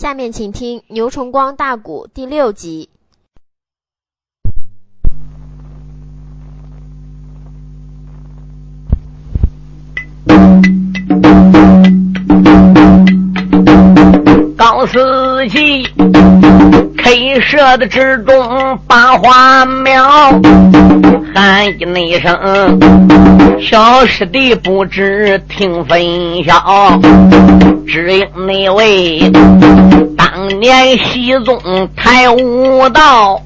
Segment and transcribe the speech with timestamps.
[0.00, 2.88] 下面请听牛崇光大鼓第六集。
[14.56, 15.82] 高司机
[17.10, 20.30] 飞射的之中把花苗，
[21.34, 22.78] 喊一声，
[23.60, 26.00] 小师弟不知听分
[26.44, 27.00] 晓，
[27.84, 29.28] 只因那位
[30.16, 31.58] 当年西宗
[31.96, 33.42] 太武道。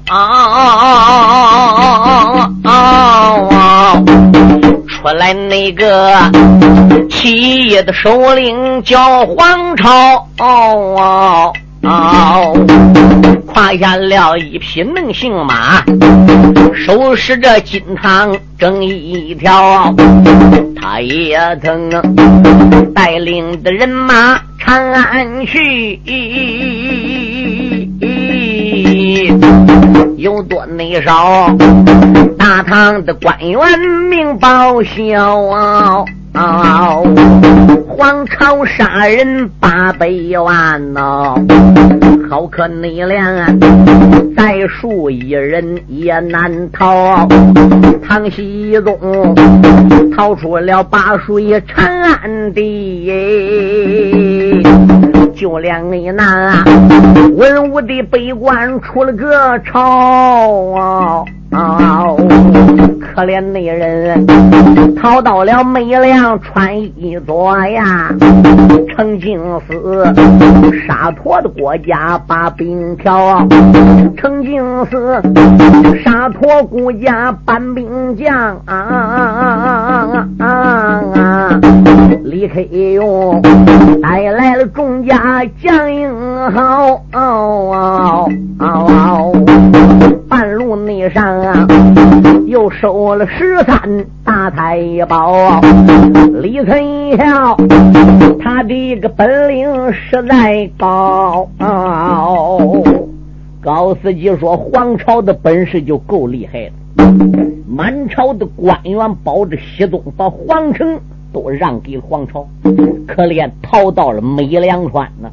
[4.87, 6.13] 出来那个
[7.09, 10.23] 起义的首领叫黄超，
[11.85, 15.83] 胯下了一匹能行马，
[16.73, 19.93] 手拾着金汤正一条，
[20.81, 21.89] 他也曾
[22.93, 25.99] 带领的人马长安去。
[30.17, 31.55] 有多内少？
[32.37, 36.03] 大唐的官员命报销啊！
[37.87, 40.07] 皇朝杀人八百
[40.43, 41.33] 万呐，
[42.29, 43.47] 好可你俩，
[44.35, 47.27] 再数一人也难逃。
[48.07, 49.33] 唐僖宗
[50.15, 53.11] 逃出了八水长安地。
[55.33, 56.63] 就连你那
[57.35, 61.23] 文武的百官出了个朝啊。
[62.99, 64.25] 可怜那人
[64.97, 68.09] 逃到了梅梁穿衣座呀，
[68.89, 70.03] 成京司
[70.85, 73.47] 沙陀的国家把兵调，
[74.17, 75.21] 成京司
[76.03, 78.75] 沙陀国家搬兵将啊
[80.39, 81.59] 啊啊！
[82.23, 83.41] 李克用
[84.01, 86.11] 带来了众家将英
[86.51, 86.99] 豪，
[90.35, 91.65] 半路内上。
[92.45, 94.77] 又收了十三大太
[95.07, 95.61] 保，
[96.41, 97.55] 李存孝，
[98.41, 101.47] 他的一个本领实在高。
[103.61, 106.73] 高司机说：“皇朝的本事就够厉害了，
[107.65, 110.99] 满朝的官员保着西宗，把皇城
[111.31, 112.45] 都让给皇朝。
[113.07, 115.31] 可怜逃到了梅良川呢，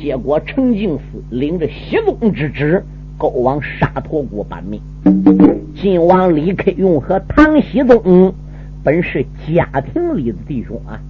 [0.00, 2.80] 结果陈敬思领着西宗之旨。”
[3.18, 4.80] 勾往沙陀国搬命，
[5.74, 8.32] 晋王李克用和唐僖宗
[8.84, 11.00] 本是家庭里的弟兄啊。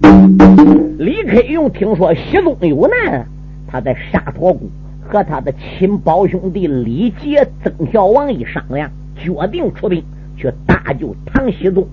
[0.97, 3.27] 李克用听说僖宗有难，
[3.67, 4.67] 他在沙陀国
[5.07, 10.03] 和他的亲胞兄弟李杰、曾孝王一商量，决定出兵
[10.35, 11.87] 去搭救唐僖宗，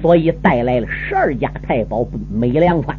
[0.00, 2.96] 所以带来了十二家太保奔梅良川。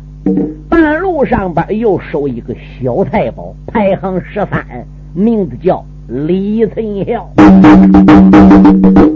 [0.68, 5.85] 半路上边又收一个小太保，排行十三，名字叫。
[6.07, 7.27] 李存孝，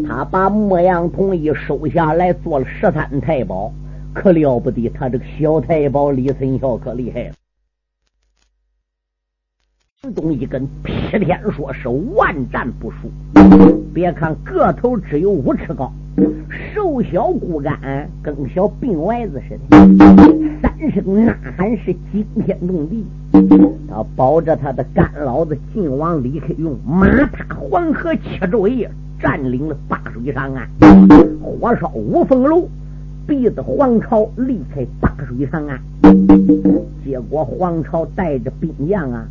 [0.08, 3.72] 他把莫阳统一收下来，做了十三太保，
[4.12, 4.90] 可了不得。
[4.90, 7.34] 他这个小太保李存孝可厉害了。
[10.16, 13.12] 东一根劈天说是万战不输，
[13.94, 15.94] 别看个头只有五尺高，
[16.74, 19.78] 瘦小骨干，跟小病歪子似的，
[20.62, 23.04] 三声呐喊是惊天动地。
[23.88, 30.68] 他抱着他的干老子晋王李克用，马踏黄河七昼夜，占领了八水上岸，
[31.42, 32.68] 火烧五凤楼，
[33.28, 35.80] 逼得皇朝离开八水上岸。
[37.04, 39.26] 结果皇朝带着兵将啊。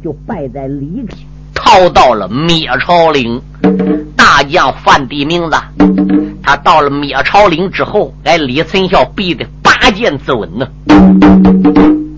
[0.00, 1.04] 就败在李
[1.60, 3.42] 逃到了灭朝岭，
[4.16, 5.56] 大将范地名字。
[6.40, 10.68] 他到了灭朝岭之后，哎，李存孝逼得拔剑自刎呢。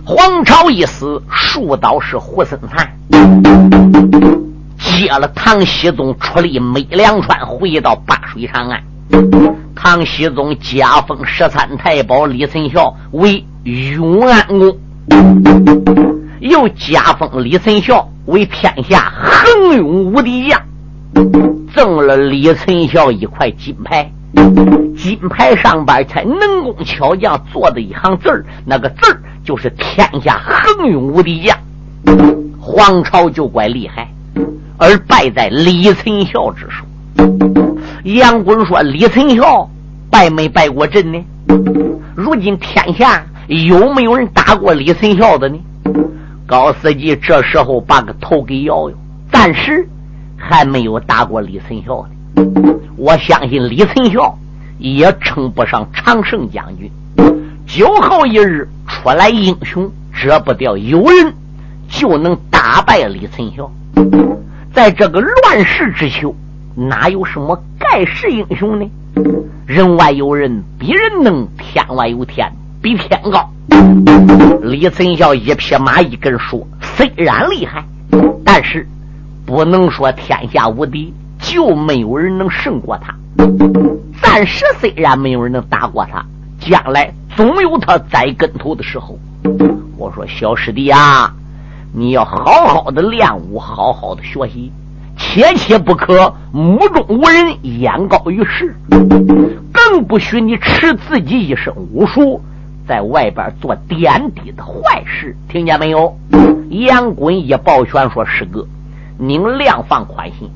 [0.05, 2.87] 黄巢一死，树倒是胡森纂
[4.79, 8.79] 接了唐僖宗出力梅良川，回到灞水长安。
[9.75, 14.77] 唐僖宗加封十三太保李存孝为永安公。
[16.41, 20.61] 又加封李存孝为天下横勇无敌将，
[21.75, 24.11] 赠了李存孝一块金牌，
[24.97, 31.57] 金牌上边才能工巧匠做的一行字儿，那个字儿就是天下横勇无敌将。
[32.61, 34.09] 皇朝就怪厉害，
[34.77, 36.85] 而败在李存孝之手。
[38.05, 39.69] 杨棍说：“李存孝
[40.11, 41.19] 败没败过阵呢？
[42.15, 45.59] 如今天下有没有人打过李存孝的呢？”
[46.51, 48.97] 高司机这时候把个头给摇摇，
[49.31, 49.89] 暂时
[50.37, 52.45] 还没有打过李存孝的。
[52.97, 54.37] 我相信李存孝
[54.77, 56.91] 也称不上常胜将军。
[57.69, 61.33] 酒后一日出来英雄，折不掉有人
[61.89, 63.71] 就能打败李存孝。
[64.73, 66.35] 在这个乱世之秋，
[66.75, 68.91] 哪有什么盖世英雄呢？
[69.67, 73.49] 人外有人，比人能；天外有天，比天高。
[74.63, 77.85] 李存孝一匹马，一根树，虽然厉害，
[78.45, 78.87] 但是
[79.45, 83.15] 不能说天下无敌，就没有人能胜过他。
[84.23, 86.25] 暂时虽然没有人能打过他，
[86.61, 89.19] 将来总有他栽跟头的时候。
[89.97, 91.33] 我说小师弟啊，
[91.93, 94.71] 你要好好的练武，好好的学习，
[95.17, 98.77] 切切不可目中无人，眼高于世，
[99.73, 102.41] 更不许你吃自己一身武术。
[102.91, 106.13] 在外边做点滴的坏事，听见没有？
[106.71, 108.67] 杨滚一抱拳说：“师哥，
[109.17, 110.51] 您量放宽心。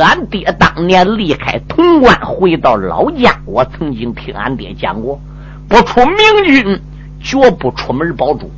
[0.00, 5.20] 俺爹当年离开潼关，回到老家，我曾经听俺爹讲过，
[5.68, 6.16] 不出明
[6.46, 6.80] 君，
[7.22, 8.50] 绝不出门保住。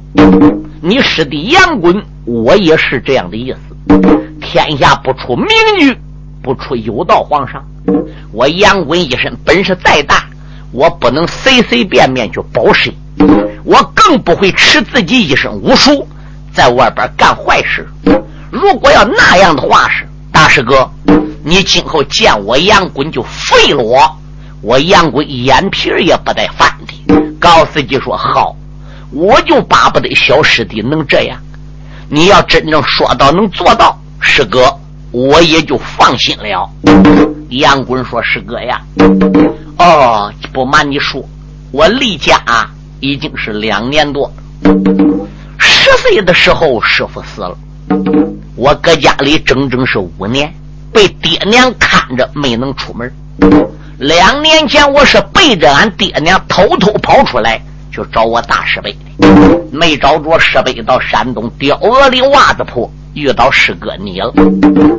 [0.81, 3.59] 你师弟杨滚，我也是这样的意思。
[4.41, 5.49] 天下不出明
[5.81, 5.97] 君，
[6.41, 7.65] 不出有道皇上。
[8.31, 10.27] 我杨滚一身本事再大。”
[10.75, 12.93] 我不能随随便便去保谁，
[13.63, 16.05] 我更不会吃自己一身武术
[16.53, 17.87] 在外边干坏事。
[18.51, 20.91] 如果要那样的话是，大师哥，
[21.45, 24.01] 你今后见我杨滚就废了我，
[24.63, 27.15] 我杨滚眼皮也不带翻的。
[27.39, 28.57] 高司机说好，
[29.13, 31.39] 我就巴不得小师弟能这样。
[32.09, 34.77] 你要真正说到能做到，师哥
[35.13, 36.69] 我也就放心了。
[37.51, 38.81] 杨滚说：“师哥呀。”
[39.79, 41.23] 哦，不瞒你说，
[41.73, 42.39] 我离家
[43.01, 44.33] 已经是两年多。
[45.59, 47.57] 十岁的时候，师傅死了，
[48.57, 50.53] 我搁家里整整是五年，
[50.93, 53.13] 被爹娘看着没能出门。
[53.99, 57.61] 两年前，我是背着俺爹娘偷偷跑出来
[57.93, 59.29] 去找我大师辈的，
[59.71, 64.33] 没找着师辈，到山东雕鹅岭袜子铺遇到师哥你了。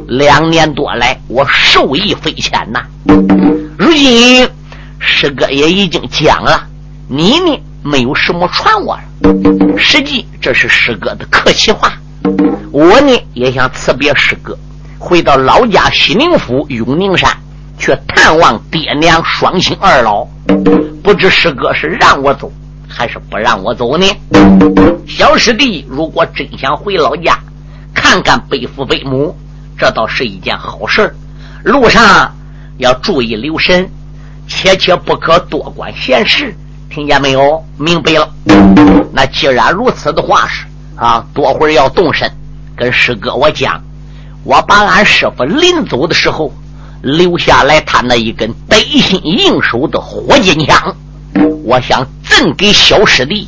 [0.08, 2.82] 两年多来，我受益匪浅呐。
[3.78, 4.48] 如今。
[4.98, 6.66] 师哥也已经讲了，
[7.08, 11.94] 你呢没有什么传我了，实际这是师哥的客气话。
[12.72, 14.58] 我呢也想辞别师哥，
[14.98, 17.30] 回到老家西宁府永宁山
[17.78, 20.26] 去探望爹娘双亲二老。
[21.04, 22.52] 不知师哥是让我走
[22.88, 24.08] 还是不让我走呢？
[25.06, 27.38] 小师弟如果真想回老家
[27.96, 29.36] 看看背父背母，
[29.76, 31.16] 这倒是一件好事
[31.64, 32.32] 路上
[32.78, 33.90] 要注意留神。
[34.48, 36.56] 切切不可多管闲事，
[36.88, 37.66] 听见没有？
[37.80, 38.30] 明白了。
[39.12, 42.32] 那既然如此的话是啊，多会儿要动身，
[42.76, 43.82] 跟师哥我讲，
[44.44, 46.54] 我把俺师傅临走的时候
[47.02, 50.96] 留下来他那一根得心应手的火金枪，
[51.64, 53.48] 我想赠给小师弟。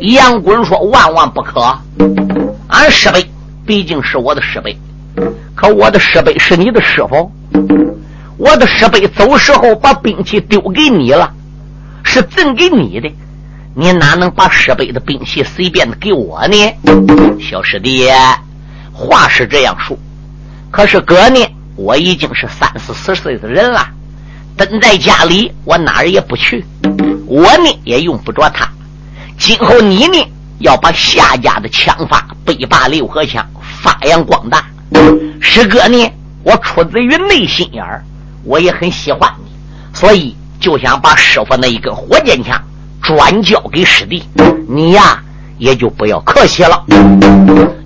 [0.00, 1.60] 杨滚说：“万万不可，
[2.66, 3.24] 俺师辈
[3.66, 4.76] 毕竟是我的师辈，
[5.54, 7.30] 可我的师辈是你的师傅。”
[8.36, 11.32] 我的师辈走时候把兵器丢给你了，
[12.02, 13.08] 是赠给你的，
[13.76, 16.56] 你哪能把师辈的兵器随便的给我呢？
[17.40, 18.10] 小师弟，
[18.92, 19.96] 话是这样说，
[20.70, 21.38] 可是哥呢，
[21.76, 23.86] 我已经是三四十岁的人了，
[24.56, 26.64] 蹲在家里，我哪儿也不去，
[27.26, 28.68] 我呢也用不着他。
[29.38, 30.28] 今后你呢，
[30.64, 33.46] 要把夏家的枪法北霸六合枪
[33.82, 34.64] 发扬光大。
[35.38, 36.10] 师哥呢，
[36.42, 38.02] 我出自于内心眼儿。
[38.44, 39.50] 我也很喜欢你，
[39.92, 42.58] 所以就想把师傅那一根火箭枪
[43.02, 44.22] 转交给师弟。
[44.66, 45.22] 你呀，
[45.58, 46.82] 也就不要客气了。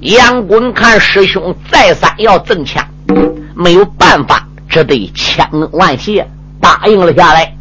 [0.01, 2.85] 杨滚看师兄再三要赠枪，
[3.57, 6.29] 没有办法，只得千恩万谢，
[6.61, 7.53] 答应了下来，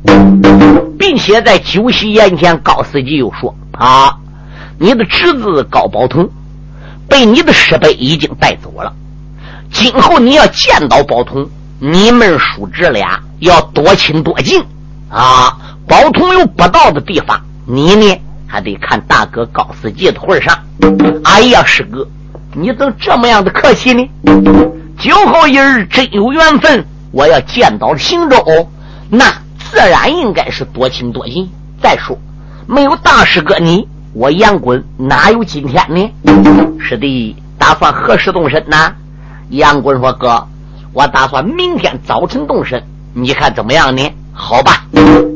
[1.00, 4.16] 并且在酒席宴前，高司机又说：“啊，
[4.78, 6.30] 你的侄子高宝通
[7.08, 8.94] 被你的师辈已经带走了，
[9.72, 11.48] 今后你要见到宝通。”
[11.80, 14.60] 你们叔侄俩要多亲多近
[15.12, 15.56] 啊！
[15.88, 20.58] 宝通有不到的地方，你呢还得看大哥高司机的份上。
[21.24, 22.08] 哎呀，师哥，
[22.56, 24.10] 你怎么这么样的客气呢？
[24.98, 28.68] 酒后一日真有缘分，我要见到行舟，
[29.12, 29.26] 那
[29.60, 31.48] 自然应该是多亲多近。
[31.80, 32.18] 再说，
[32.66, 36.12] 没有大师哥你，我杨滚哪有今天呢？
[36.80, 38.92] 师弟打算何时动身呢？
[39.50, 40.44] 杨滚说：“哥。”
[40.92, 42.82] 我打算明天早晨动身，
[43.14, 44.02] 你看怎么样呢？
[44.34, 44.84] 好吧，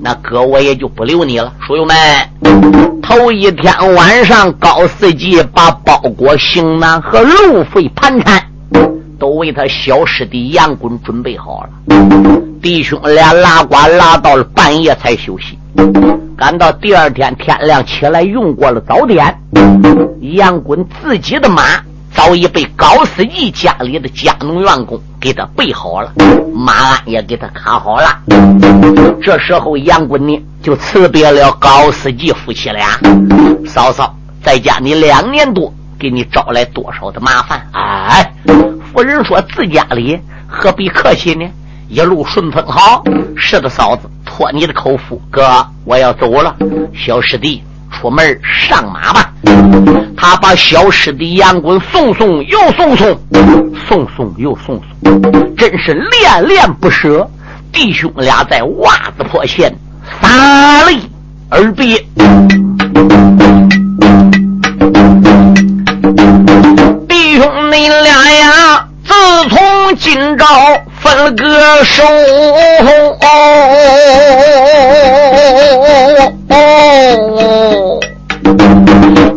[0.02, 1.54] 那哥我也就不留你了。
[1.60, 1.96] 书友们，
[3.04, 8.44] 头一天晚上，高司机把包裹、行囊和路费盘缠
[9.20, 11.70] 都为他小师弟杨滚准备好了。
[12.60, 15.60] 弟兄俩拉呱拉到了半夜才休息。
[16.42, 19.40] 赶到第二天天亮起来，用过了早点，
[20.34, 21.62] 杨滚自己的马
[22.16, 26.12] 早已被高司机家里的家农员工给他备好了，
[26.52, 28.20] 马鞍也给他卡好了。
[29.22, 33.00] 这时候杨滚呢就辞别了高司机夫妻俩，
[33.68, 34.12] 嫂嫂
[34.44, 37.62] 在家你两年多，给你招来多少的麻烦？
[37.74, 38.34] 哎，
[38.92, 41.48] 夫人说自家里何必客气呢？
[41.92, 43.04] 一路顺风好。
[43.36, 44.10] 是的，嫂子。
[44.26, 45.44] 托你的口福，哥，
[45.84, 46.56] 我要走了。
[46.96, 49.30] 小师弟，出门上马吧。
[50.16, 53.20] 他把小师弟杨棍送送又送送，
[53.90, 57.30] 送送又送送，真是恋恋不舍。
[57.74, 59.70] 弟兄俩在袜子坡前
[60.22, 60.98] 洒泪
[61.50, 61.98] 而别。
[67.10, 69.14] 弟兄你俩呀，自
[69.50, 70.48] 从今朝。
[71.12, 72.04] 分个手，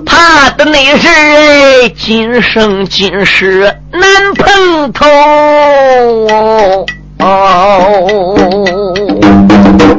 [0.06, 4.00] 怕的那是今生今世难
[4.34, 5.04] 碰头。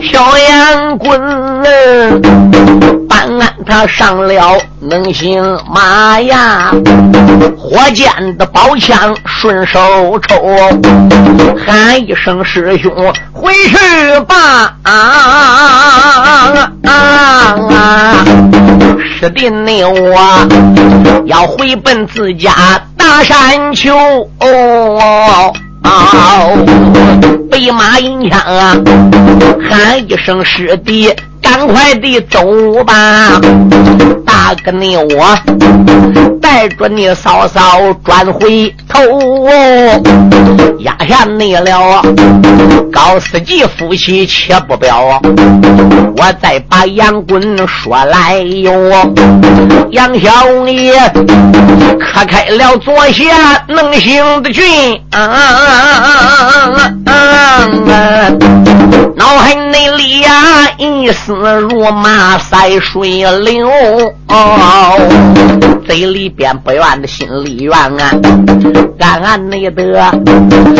[0.01, 1.19] 小杨棍
[3.15, 5.41] 看看他上了能行
[5.73, 6.73] 马呀，
[7.57, 9.79] 火箭的宝枪顺手
[10.27, 10.35] 抽，
[11.65, 12.91] 喊一声师兄
[13.31, 14.75] 回去吧！
[14.83, 14.91] 啊
[16.83, 18.25] 啊！
[19.17, 20.45] 师弟你我
[21.25, 22.51] 要回奔自家
[22.97, 23.95] 大山丘
[24.41, 25.53] 哦。
[27.55, 28.75] 北马银枪啊，
[29.69, 31.09] 喊一声师弟，
[31.41, 33.39] 赶快的走吧！
[34.25, 35.33] 大哥你我
[36.41, 38.99] 带着你嫂嫂转回头，
[40.79, 42.03] 压下你了
[42.91, 45.21] 高司机夫妻且不表，
[46.17, 48.73] 我再把杨棍说来哟。
[49.91, 50.93] 杨小爷
[52.01, 53.23] 可开了左下
[53.69, 55.01] 能行的军。
[58.15, 60.31] 脑海内里呀，
[60.77, 63.69] 一丝如麻赛水流，
[65.85, 68.09] 嘴里边不愿的，心里怨啊，
[69.01, 69.83] 暗暗内的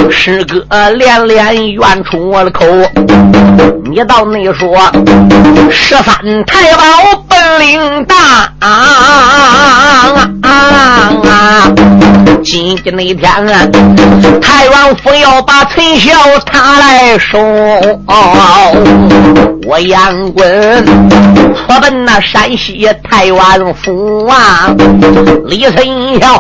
[0.10, 2.66] 师哥连连怨出我的口。
[3.84, 4.78] 你倒那说
[5.70, 6.84] 十三太保
[7.28, 8.16] 本领大
[8.60, 10.22] 啊！
[12.44, 13.68] 今天那天啊，
[14.42, 16.12] 太王府要把陈孝
[16.46, 17.38] 他来收，
[19.68, 20.86] 我杨滚
[21.68, 24.74] 我奔那山西太原府啊，
[25.46, 26.40] 李陈孝，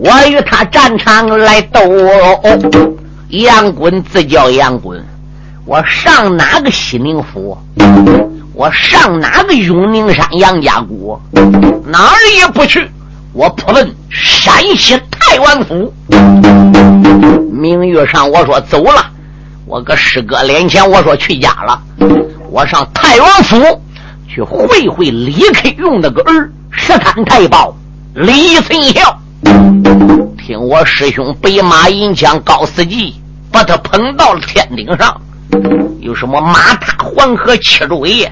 [0.00, 1.80] 我与他战场来斗，
[3.28, 5.04] 杨滚自叫杨滚，
[5.66, 7.56] 我上哪个西宁府？
[8.54, 11.20] 我上哪个永宁山杨家谷？
[11.86, 12.88] 哪儿也不去。
[13.34, 15.90] 我扑奔山西太原府，
[17.50, 19.06] 明月上我说走了，
[19.64, 21.80] 我搁师哥脸前我说去家了，
[22.50, 23.80] 我上太王府
[24.28, 27.74] 去会会李克用那个儿十三太保
[28.14, 29.18] 李存孝，
[30.36, 33.14] 听我师兄北马银枪高司机
[33.50, 35.20] 把他捧到了天顶上，
[36.00, 38.30] 有什么马踏黄河七州夜，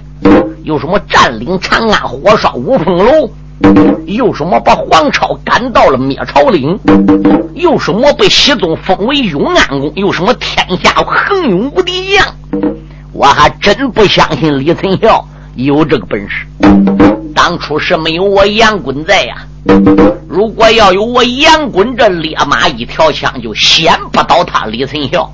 [0.64, 3.30] 有什么占领长安火烧五凤楼。
[4.06, 6.78] 又什么把黄超赶到了灭朝岭？
[7.54, 9.92] 又什么被西宗封为永安公？
[9.94, 12.26] 又什么天下横勇无敌将？
[13.12, 15.24] 我还真不相信李存孝
[15.54, 16.46] 有这个本事。
[17.34, 19.36] 当初是没有我杨棍在呀。
[20.28, 25.30] 如果要有我杨棍这烈马一条枪，就先不倒他李存孝。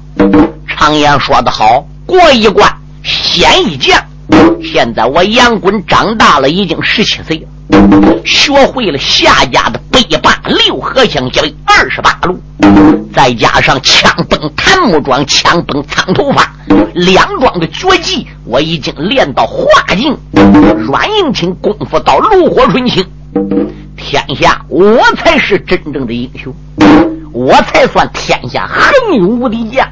[0.67, 2.71] 常言说得好，过一关
[3.03, 4.03] 先一将。
[4.63, 7.49] 现在我杨棍长大了，已经十七岁了。
[8.25, 12.39] 学会了夏家的北霸六合枪一位二十八路，
[13.13, 16.51] 再加上枪崩檀木桩、枪崩苍头发
[16.95, 20.17] 两桩的绝技，我已经练到化境。
[20.79, 23.05] 软硬轻功夫到炉火纯青，
[23.97, 26.55] 天下我才是真正的英雄，
[27.33, 29.87] 我才算天下横勇无敌将。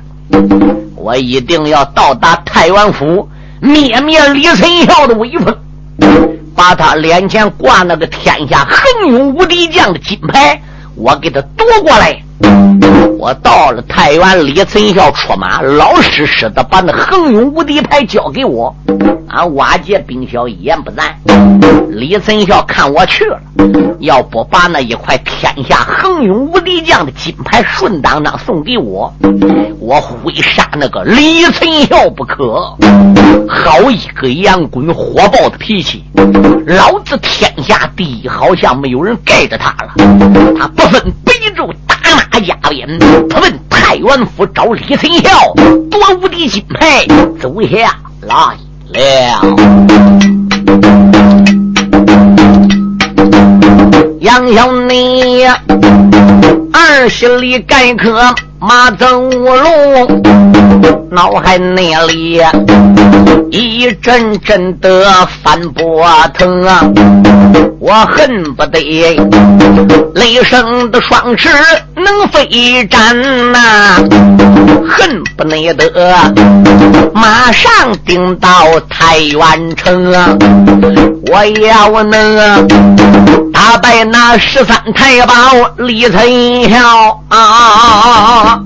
[0.96, 3.28] 我一定要到达太原府，
[3.60, 5.56] 灭灭李存孝的威风。
[6.54, 10.60] 把他脸前挂那个天下横勇无敌将的金牌，
[10.94, 12.22] 我给他夺过来。
[13.24, 18.76] 我到了太原，李存孝出马，老实实的把那横勇无敌牌交给我，
[19.28, 21.18] 啊，瓦解兵小一言不赞。
[21.88, 23.40] 李存孝看我去了，
[24.00, 29.10] 要不把那一块天下横勇无敌将的金牌顺当当送给我，
[29.80, 32.76] 我会杀那个李存孝不可。
[33.48, 36.04] 好一个杨滚火爆的脾气，
[36.66, 39.94] 老子天下第一，好像没有人盖着他了。
[40.58, 41.66] 他不分北周。
[42.14, 42.98] 马加鞭，
[43.28, 45.54] 他问太原府找李存孝
[45.90, 47.06] 夺无敌金牌，
[47.40, 48.56] 走下来
[48.92, 49.40] 了。
[54.24, 55.44] 杨小你
[56.72, 60.22] 二十里赶客马走路，
[61.10, 62.40] 脑海内里
[63.50, 65.04] 一阵阵的
[65.42, 66.80] 翻波腾啊！
[67.78, 68.80] 我恨不得
[70.14, 71.50] 雷声的双翅
[71.94, 73.96] 能飞展呐，
[74.88, 76.34] 恨不得
[77.12, 77.70] 马上
[78.06, 78.48] 顶到
[78.88, 80.34] 太原城啊！
[81.30, 82.66] 我要能
[83.64, 85.34] 打败那十三太保
[85.78, 88.60] 李存孝啊！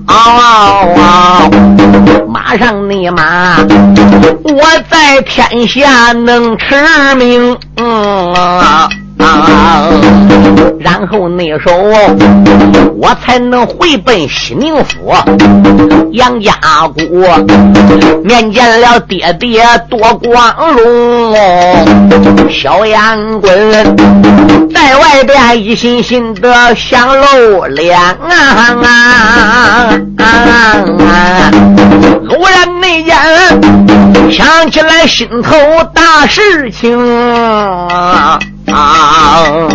[2.29, 3.59] 马上你马，
[4.43, 6.75] 我在天下能驰
[7.15, 7.57] 名。
[7.77, 8.89] 嗯啊！
[9.19, 9.91] 啊
[10.81, 11.75] 然后那时候
[12.97, 15.13] 我才能回奔西宁府
[16.13, 16.53] 杨家
[16.97, 17.27] 谷，
[18.25, 21.37] 面见了爹爹多光荣。
[22.51, 23.51] 小杨棍
[24.75, 28.17] 在外边一心心的想露脸啊！
[32.31, 33.17] 偶然那间
[34.31, 35.51] 想起来心头
[35.93, 36.99] 大事情。
[38.73, 39.69] 啊！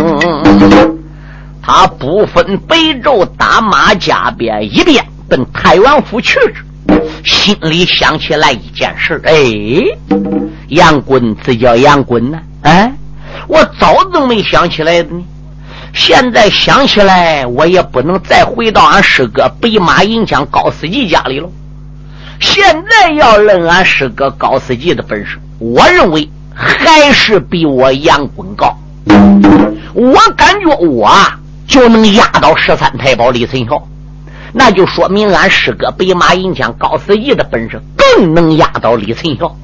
[1.62, 6.38] 他不分北周，打马加鞭，一边奔太原府去，
[7.24, 9.34] 心里想起来一件事：哎，
[10.68, 12.38] 杨棍这叫杨棍呢？
[12.62, 12.92] 哎，
[13.48, 15.24] 我早都没想起来的呢。
[15.94, 21.48] 现在想起来，我也不能再回到俺师哥北马银枪高司机家里了。
[22.40, 28.76] 现在要论俺师哥高司机的本事，我认为还是比我杨棍高。
[29.94, 31.10] 我感觉我
[31.66, 33.86] 就能压倒十三太保李存孝，
[34.52, 39.56] 那就说明俺师哥北马银枪高司仪的本事更能压倒李存孝。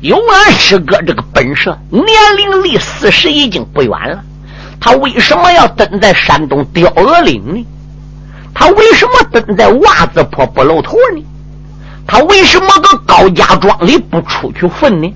[0.00, 2.04] 有俺师哥这个本事，年
[2.36, 4.22] 龄离四十已经不远了。
[4.80, 7.66] 他为什么要蹲在山东雕鹅岭呢？
[8.54, 11.22] 他为什么蹲在袜子坡不露头呢？
[12.06, 15.14] 他为什么搁高家庄里不出去混呢？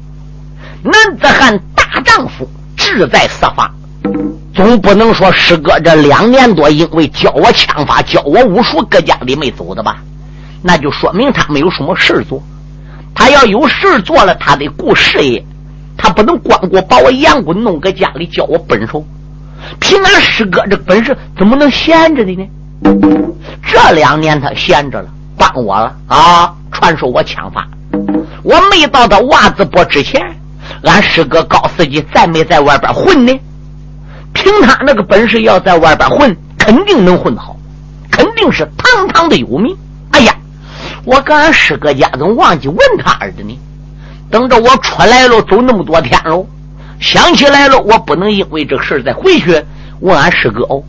[0.82, 2.48] 男子汉大丈夫。
[2.94, 3.68] 志在四方，
[4.54, 9.96] 总不能说师哥这两年多因为教我枪法、教我武术，搁家里没走的吧？
[10.62, 12.40] 那就说明他没有什么事做。
[13.14, 15.44] 他要有事做了，他得顾事业，
[15.96, 19.04] 他不能光顾把我杨棍弄搁家里教我本手。
[19.80, 22.48] 凭俺师哥这本事，怎么能闲着的呢？
[23.62, 27.66] 这两年他闲着了，帮我了啊，传授我枪法。
[28.42, 30.20] 我没到他袜子坡之前。
[30.84, 33.40] 俺师哥高司机再没在外边混呢，
[34.32, 37.56] 凭他那个本事，要在外边混，肯定能混好，
[38.10, 39.76] 肯定是堂堂的有名。
[40.12, 40.34] 哎呀，
[41.04, 43.58] 我搁俺师哥家怎么忘记问他儿子呢？
[44.30, 46.44] 等着我出来了，走那么多天了，
[47.00, 49.62] 想起来了，我不能因为这事再回去
[50.00, 50.82] 问俺师哥哦。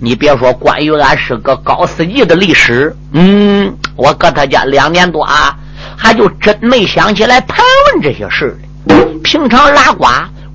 [0.00, 5.56] 你别说关于俺师哥高司机的历史，嗯，我搁他家两年多啊，
[5.96, 8.58] 还就真没想起来盘问这些事
[9.22, 10.06] 平常拉呱，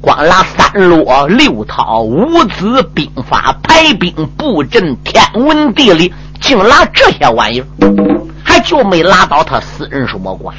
[0.02, 7.67] 光拉三落六套五子兵法排兵布阵天文地理，净拉这些玩意儿，
[8.43, 10.54] 还就没拉到他私人什么瓜。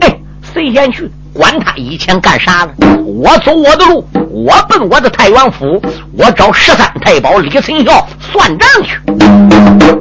[0.00, 0.20] 哎，
[0.52, 1.10] 谁先去？
[1.32, 2.72] 管他以前干啥了？
[3.06, 5.80] 我走我的路，我奔我的太原府，
[6.18, 9.00] 我找十三太保李存孝算账去。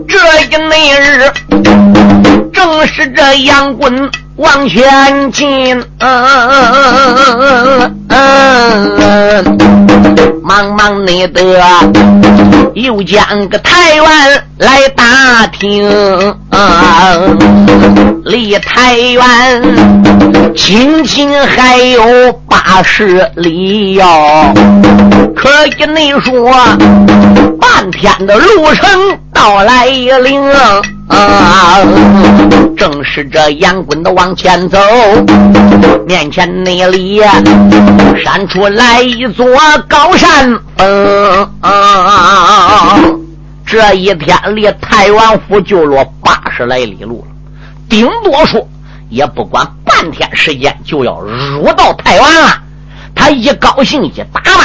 [0.07, 1.31] 这一那日，
[2.51, 4.09] 正是这杨棍。
[4.39, 5.83] 往前进，
[10.41, 11.41] 忙忙你的
[12.73, 14.05] 又将个太原
[14.59, 15.85] 来打听，
[18.23, 19.21] 离太原
[20.55, 24.05] 仅仅还有八十里哟，
[25.35, 26.49] 可跟你说
[27.59, 28.87] 半天的路程
[29.39, 30.37] 到来临。
[31.07, 31.79] 啊！
[32.75, 34.77] 正是这杨棍的往前走，
[36.05, 37.21] 面前那里
[38.21, 39.47] 闪出来一座
[39.87, 41.49] 高山峰。
[43.65, 47.31] 这一天离太原府就落八十来里路了，
[47.89, 48.67] 顶多说
[49.09, 52.61] 也不管半天时间就要入到太原了。
[53.15, 54.63] 他一高兴一打马，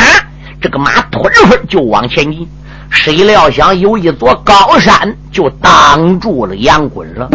[0.61, 2.49] 这个马吞吞就往前进。
[2.91, 7.29] 谁料想有一座高山就挡住了杨棍了，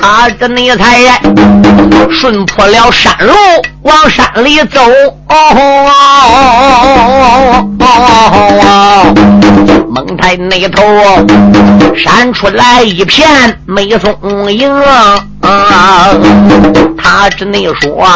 [0.00, 1.20] 他这那才
[2.10, 3.32] 顺破了山路
[3.82, 4.80] 往山里走。
[5.28, 5.34] 哦
[9.90, 10.82] 蒙台那头
[11.96, 13.28] 闪出来一片
[13.66, 14.70] 美松影，
[15.40, 18.06] 他只能说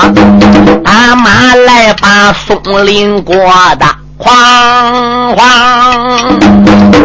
[0.85, 3.35] 打马来把松林过
[3.79, 3.87] 的。
[4.23, 6.41] 慌慌，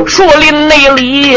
[0.05, 1.35] 树林内里，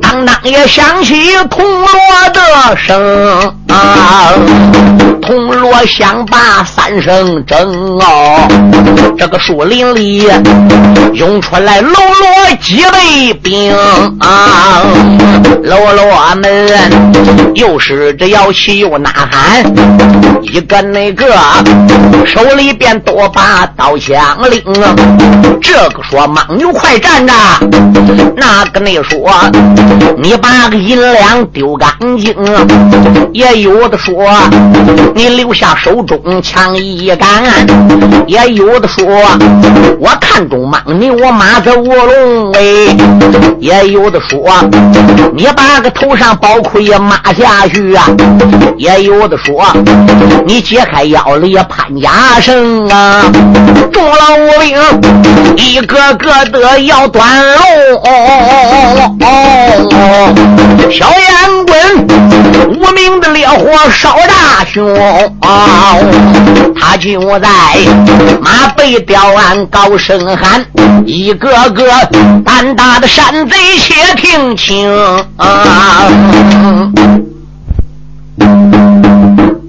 [0.00, 1.86] 当当也响起铜锣
[2.32, 3.54] 的声。
[3.68, 4.32] 啊，
[5.22, 8.48] 铜锣响罢三声正哦，
[9.18, 10.28] 这个树林里
[11.14, 13.72] 涌出来喽啰几位兵
[14.20, 14.82] 啊，
[15.62, 16.68] 喽啰们
[17.54, 19.64] 又是这摇旗又呐喊，
[20.42, 21.26] 一个那个
[22.24, 24.62] 手里边多把刀枪拎。
[25.60, 27.32] 这个说莽牛快站着，
[28.36, 29.30] 那个那说
[30.16, 32.34] 你把个银两丢干净，
[33.32, 34.14] 也有的说
[35.14, 37.66] 你留下手中枪一杆，
[38.26, 39.06] 也有的说
[39.98, 42.60] 我看中莽牛我马子卧龙哎，
[43.58, 44.38] 也有的说
[45.34, 48.06] 你把个头上宝盔也抹下去啊，
[48.76, 49.64] 也有的说
[50.46, 53.22] 你解开腰里潘家绳啊，
[53.92, 54.76] 众老无兵。
[55.56, 58.00] 一个个的要断龙，
[60.90, 62.06] 小烟棍
[62.76, 64.94] 无名的烈火烧大胸，
[66.78, 67.48] 他就在
[68.42, 70.62] 马背吊鞍高声喊，
[71.06, 71.84] 一个个
[72.44, 74.86] 胆大的山贼且听清。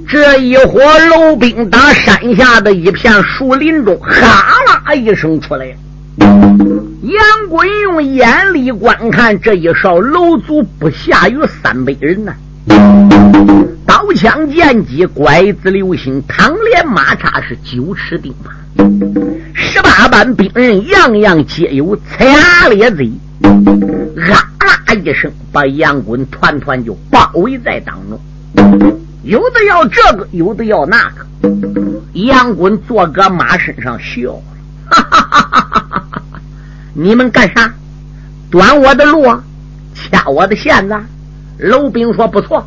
[0.10, 5.72] 这一伙楼兵打山下的一片树林中，哈啦一声出来了。
[7.04, 12.34] 杨贵用眼力观看，这一哨楼族不下于三百人呐。
[12.68, 18.34] 刀枪剑戟、拐子流星、唐连马叉是九尺钉
[18.78, 18.84] 耙，
[19.54, 21.98] 十八般兵刃，样样皆有。
[21.98, 24.26] 呲牙咧嘴，啊
[24.60, 28.20] 啦一声，把杨滚团团就包围在当中。
[29.24, 31.26] 有的要这个，有的要那个。
[32.14, 34.44] 杨滚坐搁马身上笑了，
[34.90, 36.22] 哈哈哈哈哈哈！
[36.94, 37.72] 你们干啥？
[38.50, 39.24] 断我的路，
[39.94, 40.96] 掐我的线子？
[41.58, 42.66] 楼兵说不错，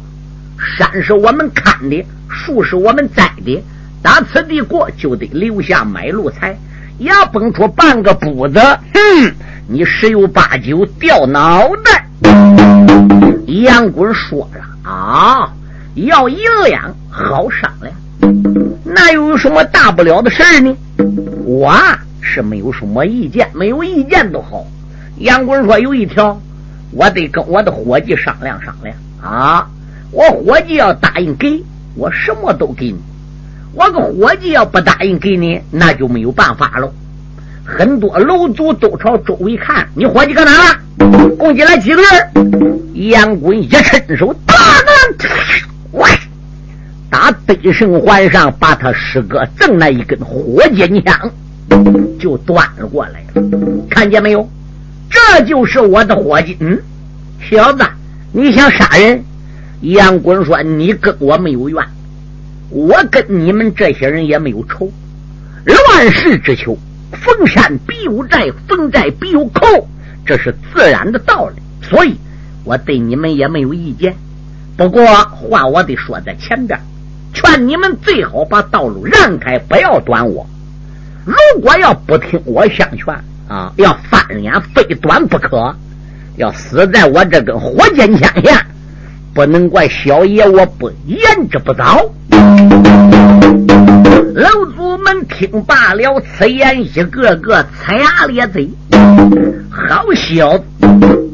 [0.59, 3.62] 山是我们砍的，树是我们栽的，
[4.03, 6.59] 打此地过就得留下买路财，
[6.98, 9.35] 也蹦出半个补子，哼！
[9.68, 12.07] 你十有八九掉脑袋。
[13.46, 15.53] 杨棍说了啊。
[15.96, 17.92] 要银两好商量，
[18.85, 20.74] 那又有什么大不了的事呢？
[21.44, 21.74] 我
[22.20, 24.64] 是没有什么意见，没有意见都好。
[25.18, 26.40] 杨棍说有一条，
[26.92, 29.68] 我得跟我的伙计商量商量啊！
[30.12, 31.62] 我伙计要答应给
[31.94, 32.98] 我，什么都给你；
[33.74, 36.92] 我个伙计要不答应给你，那就没有办法喽。
[37.64, 40.81] 很多楼主都朝周围看，你伙计搁哪了？
[41.38, 43.09] 共进来几个人？
[43.09, 44.90] 杨棍一伸手，大个。
[45.92, 46.11] 喂，
[47.09, 51.31] 打北胜环上，把他师哥赠那一根火箭枪
[52.18, 53.42] 就端了过来了。
[53.88, 54.48] 看见没有？
[55.11, 56.57] 这就是我的伙计。
[56.61, 56.81] 嗯，
[57.51, 57.85] 小子，
[58.33, 59.23] 你想杀人？
[59.81, 61.85] 杨棍说：“你跟我没有怨，
[62.70, 64.90] 我跟你们这些人也没有仇。
[65.64, 66.79] 乱世之秋，
[67.12, 69.88] 逢山必有寨，逢寨必有寇，
[70.25, 71.57] 这是自然的道理。
[71.83, 72.14] 所以，
[72.64, 74.14] 我对你们也没有意见。”
[74.77, 76.79] 不过话我得说在前边，
[77.35, 80.46] 劝你们最好把道路让开，不要短我。
[81.25, 83.14] 如果要不听我相劝
[83.51, 85.75] 啊，要翻脸非短不可，
[86.37, 88.65] 要死在我这根火尖枪下，
[89.35, 91.19] 不能怪小爷我不言
[91.51, 92.09] 之不早。
[94.37, 98.71] 老祖们听罢了此言，一个个呲牙咧嘴。
[99.69, 100.65] 好小子，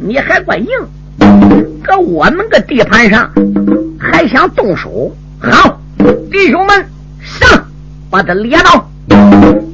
[0.02, 0.68] 你还怪硬！
[1.84, 3.30] 搁我们个地盘上
[3.98, 5.14] 还想动手？
[5.38, 5.78] 好，
[6.32, 6.82] 弟兄们
[7.20, 7.62] 上，
[8.08, 8.90] 把他列倒。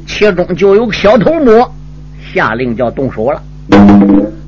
[0.09, 1.65] 其中就有个小头目
[2.33, 3.43] 下令叫动手了。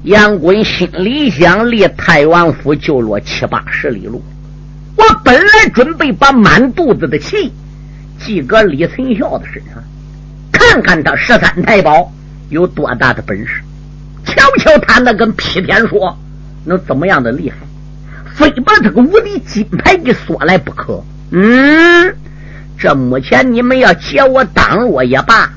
[0.04, 4.22] 杨棍心里想：离太原府就落七八十里路，
[4.96, 7.52] 我本来准备把满肚子的气
[8.18, 9.82] 寄搁李存孝的身上，
[10.52, 12.12] 看看他十三太保
[12.50, 13.62] 有多大的本事。
[14.24, 16.16] 瞧瞧他那根劈天说，
[16.64, 17.56] 能怎么样的厉害？
[18.34, 21.02] 非把这个无敌金牌给锁来不可。
[21.30, 22.14] 嗯，
[22.78, 25.50] 这目前你们要借我挡我也罢，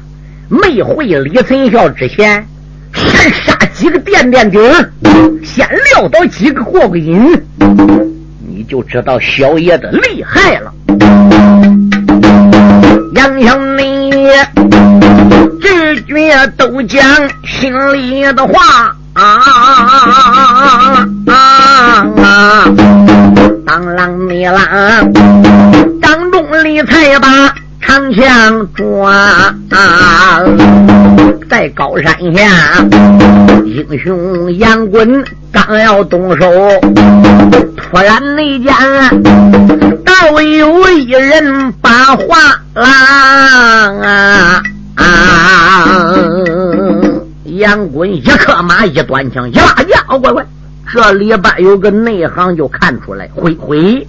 [0.50, 2.48] 没回李存孝之前，
[2.94, 4.92] 先杀几个垫垫底儿，
[5.44, 7.30] 先撂倒几个过过瘾，
[8.48, 10.72] 你就知道小爷的厉害了。
[13.16, 14.12] 杨兄你
[15.60, 17.02] 句句都讲
[17.46, 21.34] 心里的话啊啊啊
[22.24, 22.66] 啊！
[23.66, 27.54] 当啷你啷，张中立才把
[27.88, 29.56] 长枪抓，
[31.50, 32.86] 在高山下，
[33.66, 35.24] 英雄杨棍
[35.54, 36.52] 刚要动手，
[37.78, 38.74] 突然内间，
[40.04, 44.62] 倒有一人把话郎啊！
[47.46, 50.46] 杨棍一克马，一端枪，一拉架，乖乖。
[50.94, 54.06] 这里边有个内行，就看出来，灰灰，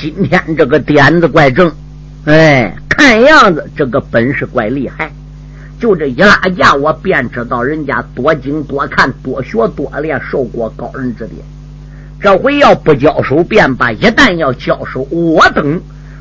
[0.00, 1.72] 今天这个点子怪正，
[2.24, 5.10] 哎，看样子这个本事怪厉害。
[5.80, 11.38] 就这一拉架，我便知道人家多精多看多学多练，受过高人指点。
[12.20, 15.80] 这回要不交手便罢，一旦要交手，我等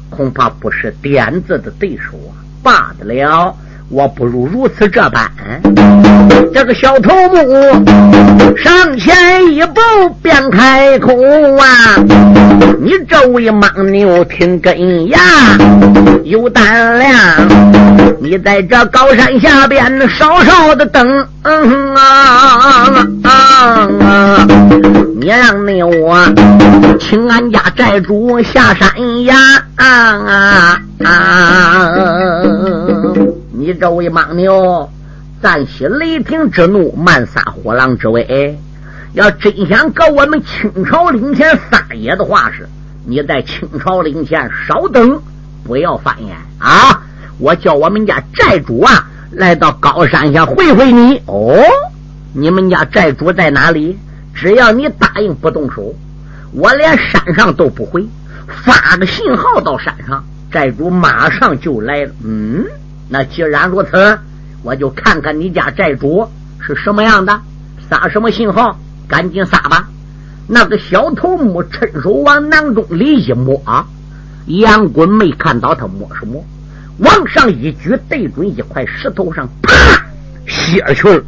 [0.10, 2.40] 恐怕不是点子的对手啊！
[2.64, 3.54] 罢得了。
[3.92, 5.28] 我不如如此这般，
[6.54, 7.38] 这个小头目
[8.56, 9.82] 上前一步
[10.22, 11.12] 便开口
[11.58, 11.96] 啊！
[12.80, 15.20] 你这位莽牛听根呀，
[16.24, 17.18] 有胆量，
[18.22, 21.52] 你在这高山下边稍稍的等啊
[23.24, 24.48] 啊！
[25.20, 26.18] 你让那我
[27.00, 29.36] 请俺家寨主下山呀
[29.76, 31.92] 啊啊！
[33.60, 34.90] 你这位莽牛，
[35.42, 38.58] 暂息雷霆之怒，慢撒火狼之威。
[39.12, 42.70] 要真想搁我们清朝领前撒野的话，是
[43.06, 45.22] 你在清朝领前稍等，
[45.66, 47.04] 不要翻眼啊！
[47.38, 51.22] 我叫我们家寨主啊，来到高山下会会你。
[51.26, 51.54] 哦，
[52.32, 54.00] 你们家寨主在哪里？
[54.34, 55.94] 只要你答应不动手，
[56.54, 58.08] 我连山上都不回，
[58.48, 62.12] 发个信号到山上，寨主马上就来了。
[62.24, 62.64] 嗯。
[63.12, 64.20] 那既然如此，
[64.62, 66.28] 我就看看你家寨主
[66.60, 67.42] 是什么样的，
[67.90, 69.90] 撒什么信号，赶紧撒吧。
[70.48, 73.86] 那个小头目趁手往囊中里一摸啊，
[74.46, 76.44] 杨棍没看到他摸什么，
[77.00, 79.74] 往上一举，对准一块石头上，啪，
[80.46, 81.24] 歇去肉，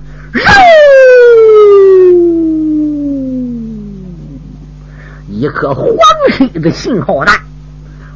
[5.29, 5.87] 一颗黄
[6.37, 7.35] 色的信号弹，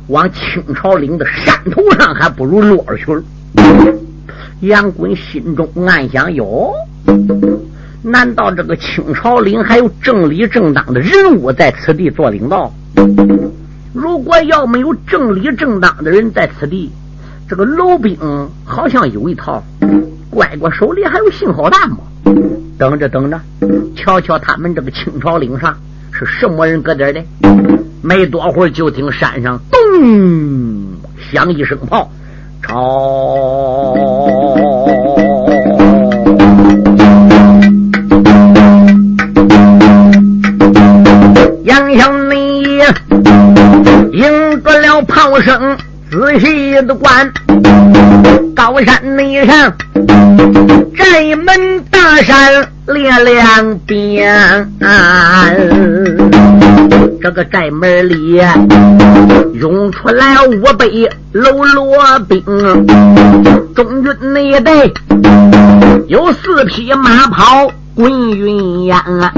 [0.08, 3.24] 往清朝岭的山头上还不如落去了。
[4.62, 6.74] 杨棍心中暗想：哟，
[8.02, 12.74] 难道这个清朝岭还有正理正当的人物在此地做领导？
[13.94, 16.92] 如果要没有正理正当的人在此地，
[17.48, 18.18] 这个老兵
[18.64, 19.64] 好像有一套。
[20.30, 21.98] 乖乖手里还有信号弹吗？
[22.78, 23.40] 等着等着，
[23.96, 25.74] 瞧瞧他们这个清朝岭上
[26.12, 27.24] 是什么人搁这的？
[28.02, 29.80] 没多会儿，就听山上咚
[31.32, 32.12] 响一声炮。
[32.68, 33.96] 朝
[41.64, 42.64] 杨香你
[44.14, 45.78] 应着了炮声，
[46.10, 47.32] 仔细的观
[48.56, 49.72] 高山内上
[50.98, 54.70] 寨门大山列两边。
[57.22, 58.40] 这个寨门里
[59.54, 60.86] 涌出来五百
[61.32, 62.44] 喽啰兵，
[63.74, 64.92] 中军内带
[66.08, 69.34] 有四匹马跑滚云烟啊，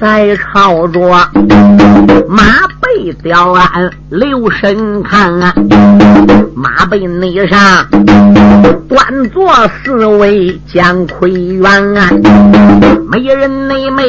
[0.00, 1.00] 在朝着
[2.28, 2.44] 马
[2.94, 5.54] 背雕鞍留神看啊，
[6.56, 7.86] 马背内上
[8.88, 9.48] 端坐
[9.84, 11.62] 四位将魁元，
[13.08, 14.02] 美人内美。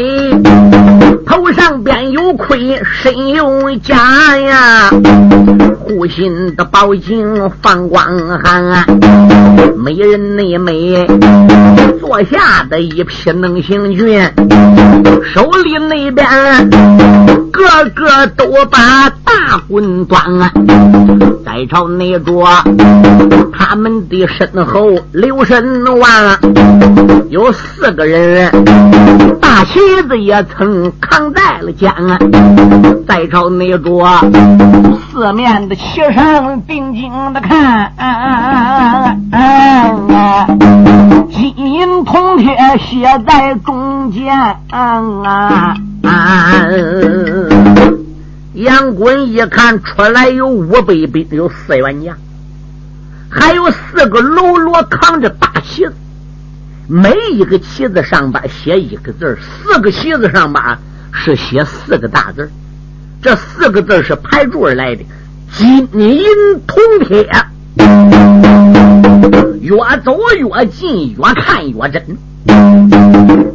[1.28, 4.90] 头上边有盔，身有甲呀，
[5.80, 8.04] 护心的宝镜放光
[8.44, 8.84] 寒，
[9.78, 11.06] 美人内美，
[12.12, 14.22] 坐下的一匹能行军，
[15.34, 16.28] 手里那边
[17.50, 17.62] 个
[17.96, 20.22] 个都把大棍端，
[21.46, 22.46] 在朝那桌
[23.58, 26.38] 他们的身后留神望，
[27.30, 28.52] 有四个人，
[29.40, 31.32] 大旗子也曾扛。
[31.34, 31.94] 在了肩，
[33.08, 34.04] 在朝内着
[35.12, 35.82] 四面的旗
[36.14, 37.92] 上定睛的看，
[41.30, 44.32] 金银铜铁写在中间。
[48.54, 52.16] 杨滚一看出来有五百兵，有四员将，
[53.30, 55.94] 还有四个喽啰扛着大旗子，
[56.88, 60.64] 每一个旗子上边写一个字四个旗子上边
[61.12, 62.50] 是写四个大字
[63.22, 65.06] 这四个字是排柱而来的，
[65.56, 66.26] 金银
[66.66, 67.30] 铜铁，
[69.62, 72.18] 越走越近，越看越真。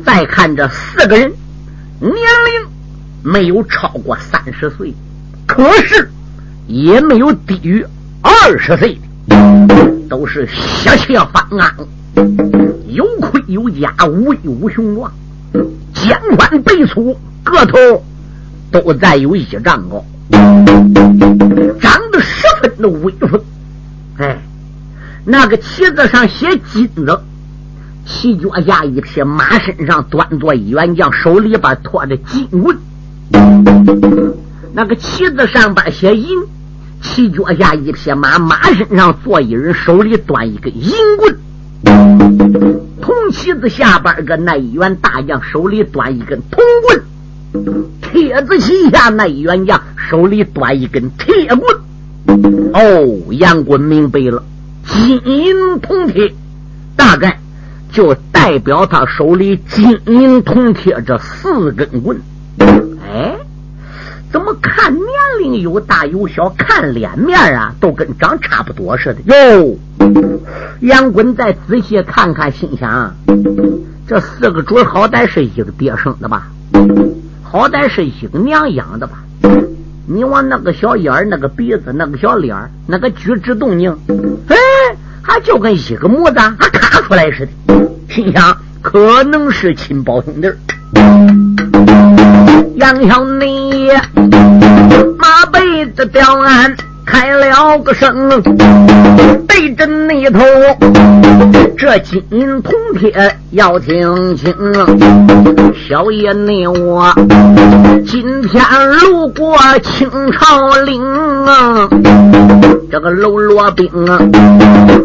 [0.05, 1.33] 再看这四个人，
[1.99, 2.69] 年龄
[3.25, 4.95] 没有超过三十岁，
[5.47, 6.09] 可是
[6.69, 7.85] 也没有低于
[8.23, 9.37] 二十岁的，
[10.09, 11.89] 都是血气方刚，
[12.87, 15.13] 有盔有甲，威武雄壮，
[15.93, 17.77] 肩宽背粗，个头。
[18.81, 20.05] 都再有一丈高，
[21.81, 23.41] 长得十分的威风。
[24.19, 24.39] 哎，
[25.25, 27.19] 那个旗子上写金子，
[28.05, 32.77] 骑脚下一匹马身上端坐一员将，手里边托着金棍。
[34.75, 36.29] 那个旗子上边写银，
[37.01, 41.35] 骑脚下一匹马，马身上坐一人，手里端一个银棍。
[43.01, 47.03] 铜旗子下边个那一员大将，手里端一根铜棍。
[48.01, 51.77] 铁子旗下那一员将手里端一根铁棍。
[52.73, 54.43] 哦，杨棍明白了，
[54.85, 56.35] 金银铜铁，
[56.97, 57.39] 大概
[57.93, 62.21] 就代表他手里金银铜铁这四根棍。
[62.59, 63.37] 哎，
[64.33, 65.07] 怎么看年
[65.41, 69.21] 龄有大有小，看脸面啊，都跟长差不多似的。
[69.27, 69.79] 哟，
[70.81, 73.15] 杨棍再仔细看看，心想：
[74.07, 76.49] 这四个主好歹是一个爹生的吧？
[77.51, 79.19] 好歹是一个娘养的吧？
[80.09, 83.97] 你往那个小眼儿、那个鼻子、那个小脸儿、那个举止动静，
[84.49, 84.57] 哎，
[85.23, 87.53] 还就跟一个模子还卡出来似的。
[88.13, 90.49] 心想，可能是亲胞兄弟。
[92.77, 93.91] 杨小妮，
[95.19, 96.77] 马背子吊鞍。
[97.17, 98.29] 开了个声，
[99.49, 100.45] 对着那头，
[101.79, 104.55] 这金银铜铁要听清。
[105.89, 107.11] 小爷你我
[108.07, 108.63] 今天
[109.01, 111.03] 路过清朝岭，
[112.91, 113.89] 这个喽啰兵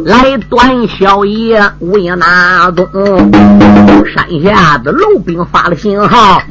[0.04, 2.86] 来断小爷为哪东？
[4.14, 6.42] 山下的喽兵发了信号，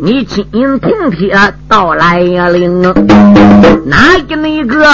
[0.00, 1.36] 你金银铜铁
[1.68, 2.82] 到来领，
[3.86, 4.59] 哪个你？
[4.60, 4.84] 一个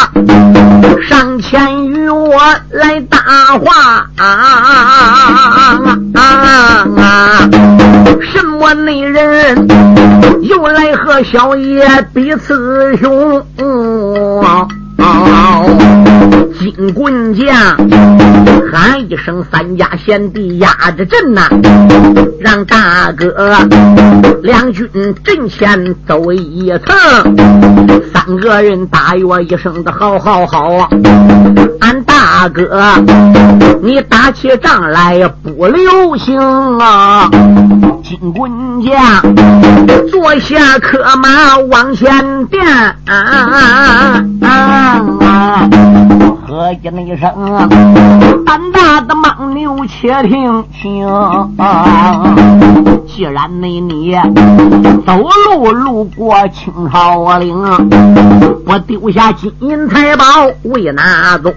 [1.09, 2.39] 上前与我
[2.71, 3.19] 来搭
[3.59, 5.81] 话啊！
[8.23, 9.67] 什么内人
[10.43, 13.45] 又来和小爷比雌雄？
[16.73, 17.47] 金棍将
[18.73, 21.49] 喊一声：“三家贤弟压着阵呐，
[22.41, 23.57] 让大哥
[24.43, 24.89] 两军
[25.23, 27.37] 阵前走一层。”
[28.13, 30.91] 三个人大约一声的：“好好好！”
[31.79, 32.83] 俺大哥，
[33.81, 36.37] 你打起仗来不留情
[36.81, 37.31] 啊！
[38.03, 38.51] 金棍
[38.83, 39.23] 将
[40.09, 45.69] 坐下客马往前垫啊啊啊。
[46.47, 47.29] 喝一声，
[48.47, 51.05] 胆大的莽牛且听清。
[53.09, 54.15] 既然你你
[55.05, 57.57] 走路路过青草岭，
[58.65, 60.25] 我丢下金银财宝
[60.63, 61.53] 为哪宗？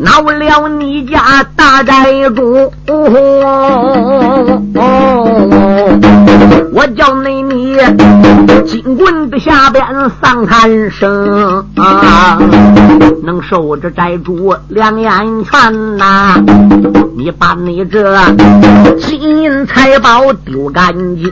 [0.00, 2.70] 拿不了你家大寨主，
[6.72, 7.76] 我叫你你
[8.66, 9.84] 金棍子下边
[10.20, 11.64] 丧叹声，
[13.22, 16.42] 能受我这寨主两眼拳呐？
[17.16, 18.18] 你把你这
[18.98, 21.30] 金银财宝丢干净！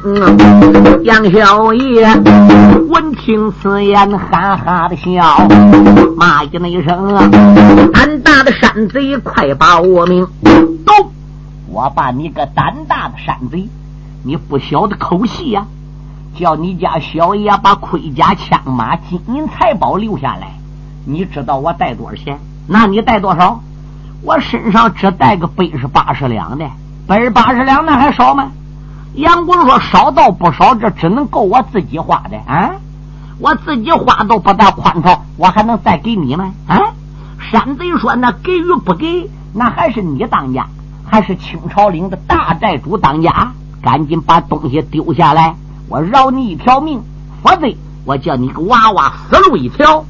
[1.02, 2.06] 杨小爷
[2.88, 5.48] 闻听此言，哈哈的笑，
[6.16, 7.28] 骂一那一声啊！
[7.92, 10.24] 胆大的山贼，快把我命！
[10.86, 11.10] 走！
[11.66, 13.68] 我把你个胆大的山贼，
[14.22, 15.66] 你不晓得口气呀！
[16.38, 20.56] 叫你家小爷把盔甲、枪马、金银财宝留下来。
[21.08, 22.38] 你知道我带多少钱？
[22.66, 23.62] 那你带多少？
[24.22, 26.68] 我身上只带个百十八十两的，
[27.06, 28.50] 百八十两那还少吗？
[29.14, 32.72] 杨公说少到不少，这只能够我自己花的啊！
[33.38, 36.52] 我自己花都不大宽敞，我还能再给你吗？
[36.66, 36.78] 啊！
[37.50, 40.66] 山贼说：“那给与不给，那还是你当家，
[41.06, 43.52] 还是清朝领的大寨主当家？
[43.80, 45.54] 赶紧把东西丢下来，
[45.88, 47.00] 我饶你一条命，
[47.42, 47.66] 否则
[48.08, 50.02] 我叫你个娃娃死路一条！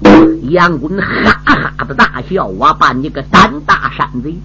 [0.50, 4.36] 杨棍哈哈的大笑，我把你个胆大山贼！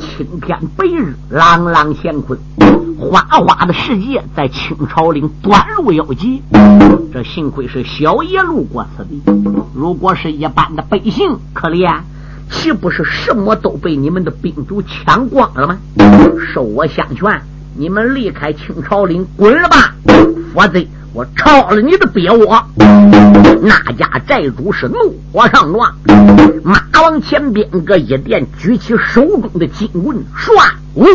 [0.00, 2.38] 青天白日，朗朗乾坤，
[2.98, 6.42] 花花的世界在清朝岭短路要急。
[7.12, 9.22] 这幸亏是小爷路过此地，
[9.74, 11.98] 如果是一般的百姓，可怜，
[12.50, 15.76] 岂不是什么都被你们的兵卒抢光了吗？
[16.54, 17.42] 受我相劝，
[17.76, 19.94] 你们离开清朝岭，滚了吧！
[20.54, 20.82] 否则。
[21.16, 22.62] 我抄了你的鳖窝！
[22.76, 25.90] 那家寨主是怒火上撞，
[26.62, 30.52] 马往前边个一点，举起手中的金棍，唰，
[30.94, 31.06] 呜，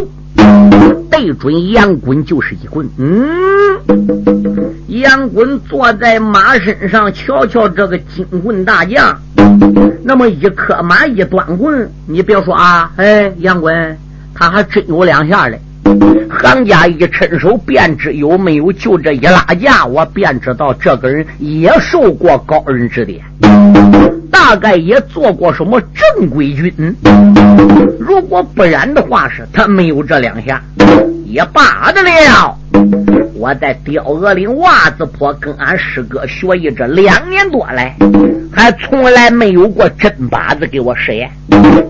[1.12, 2.90] 对准杨滚就是一棍。
[2.98, 3.80] 嗯，
[4.88, 9.16] 杨滚坐在马身上，瞧瞧这个金棍大将，
[10.02, 14.00] 那么一颗马一端棍，你别说啊，哎，杨滚
[14.34, 15.62] 他还真有两下嘞。
[16.30, 23.22] 行家一伸手便知有没有，就这一拉架，我便知道这个人也受过高人指点，
[24.32, 26.74] 大概也做过什么正规军。
[28.00, 30.62] 如果不然的话，是他没有这两下
[31.26, 32.58] 也罢得了。
[33.36, 37.96] 我在雕鹅岭袜子坡跟俺师哥学艺这两年多来，
[38.52, 41.30] 还从来没有过真把子给我使眼。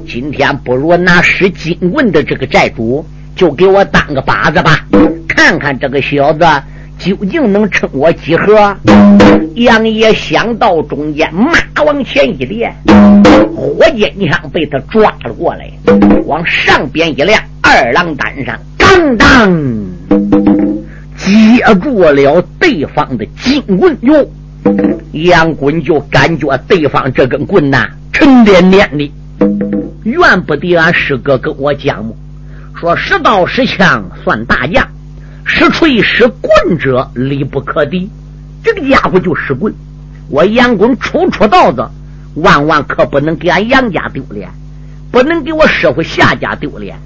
[0.08, 3.06] 今天不如拿使金棍的这个债主。
[3.36, 4.86] 就给我当个靶子吧，
[5.28, 6.46] 看看这个小子
[7.00, 8.76] 究竟能撑我几何。
[9.56, 11.52] 杨爷想到中间，马
[11.84, 12.74] 往前一连，
[13.56, 15.70] 火箭枪被他抓了过来，
[16.26, 19.52] 往上边一亮，二郎担上，当当，
[21.18, 23.98] 接住了对方的金棍。
[24.02, 24.30] 哟，
[25.12, 29.12] 杨滚就感觉对方这根棍呐，沉甸甸的，
[30.04, 32.14] 怨不得俺师哥跟我讲么？
[32.76, 34.88] 说使刀使枪算大将，
[35.46, 38.10] 使锤使棍者力不可敌。
[38.64, 39.74] 这个家伙就使棍，
[40.30, 41.88] 我杨棍出出道子，
[42.36, 44.50] 万万可不能给俺杨家丢脸，
[45.12, 46.98] 不能给我师傅夏家丢脸，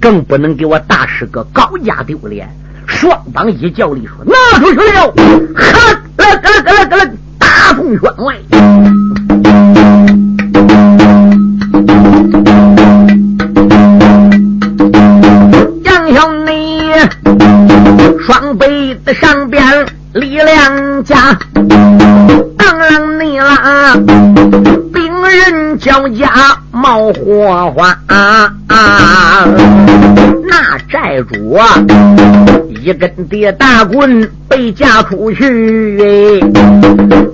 [0.00, 2.48] 更不能给我大师哥高家丢脸。
[2.86, 5.12] 双方一较力，说拿出去了，
[5.56, 8.36] 哈，咯咯咯咯咯，大风圈外。
[16.08, 16.92] 你
[18.24, 19.62] 双背的上边
[20.14, 21.36] 力量加，
[22.56, 23.94] 当然你啦，
[24.94, 26.30] 兵刃交加
[26.70, 28.52] 冒火花啊。
[30.48, 31.74] 那寨主啊，
[32.68, 36.40] 一根的大棍被架出去，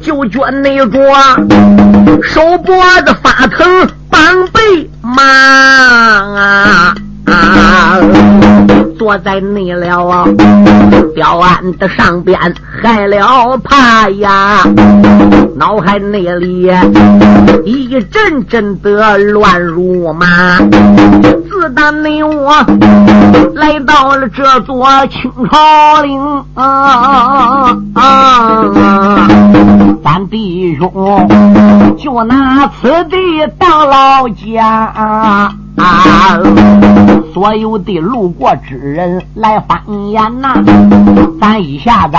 [0.03, 0.99] 就觉那着
[2.23, 2.75] 手脖
[3.07, 4.20] 子发疼，膀
[4.53, 6.95] 背麻啊。
[7.25, 8.01] 啊！
[9.03, 10.28] 坐在内了啊，
[11.12, 12.38] 吊案的上边
[12.80, 14.62] 害了怕呀，
[15.57, 16.70] 脑海内里
[17.64, 20.57] 一阵阵的乱如麻。
[21.50, 22.55] 自打你我
[23.55, 29.28] 来到了这座青朝岭啊啊！
[30.05, 31.28] 咱弟兄
[31.98, 33.16] 就拿此地
[33.59, 35.53] 当老家啊。
[35.83, 36.39] 啊！
[37.35, 39.80] 所有的路过之人来翻
[40.11, 40.55] 眼呐，
[41.41, 42.16] 咱一下子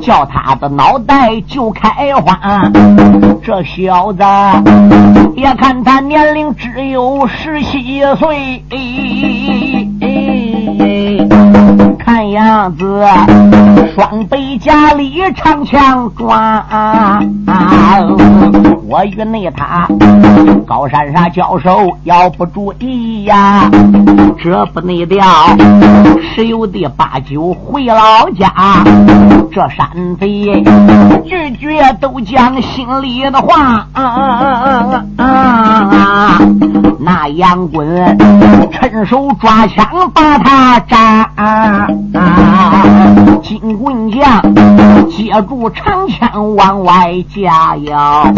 [0.00, 2.38] 叫他的脑袋就开花。
[3.44, 4.22] 这小子，
[5.34, 8.64] 别看他年龄只有十七岁。
[12.18, 13.06] 看样子，
[13.94, 16.64] 双背加里长枪抓。
[18.88, 19.86] 我与那他
[20.66, 23.70] 高山上交手，要不注意呀，
[24.42, 25.24] 这不内调，
[26.34, 28.52] 十有的八九回老家。
[29.52, 29.88] 这山
[30.18, 30.60] 贼
[31.24, 33.86] 句句都讲心里的话。
[33.94, 36.42] 啊
[37.00, 38.18] 那杨棍
[38.70, 41.30] 趁手抓枪把他扎。
[42.14, 42.84] 啊
[43.42, 44.54] 金棍将
[45.08, 48.32] 接住长枪往外夹腰，